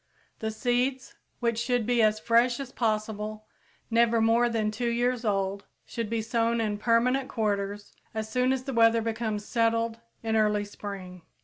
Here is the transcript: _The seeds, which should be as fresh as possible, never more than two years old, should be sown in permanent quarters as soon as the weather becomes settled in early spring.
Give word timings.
_The 0.39 0.49
seeds, 0.49 1.13
which 1.41 1.59
should 1.59 1.85
be 1.85 2.01
as 2.01 2.19
fresh 2.19 2.59
as 2.59 2.71
possible, 2.71 3.45
never 3.91 4.19
more 4.19 4.49
than 4.49 4.71
two 4.71 4.89
years 4.89 5.23
old, 5.23 5.65
should 5.85 6.09
be 6.09 6.23
sown 6.23 6.59
in 6.59 6.79
permanent 6.79 7.29
quarters 7.29 7.93
as 8.15 8.27
soon 8.27 8.51
as 8.51 8.63
the 8.63 8.73
weather 8.73 9.03
becomes 9.03 9.45
settled 9.45 9.99
in 10.23 10.35
early 10.35 10.65
spring. 10.65 11.21